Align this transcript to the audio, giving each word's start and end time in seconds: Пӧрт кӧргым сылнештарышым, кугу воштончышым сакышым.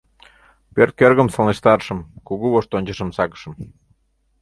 Пӧрт 0.73 0.93
кӧргым 0.99 1.27
сылнештарышым, 1.33 1.99
кугу 2.27 2.47
воштончышым 2.53 3.09
сакышым. 3.17 3.53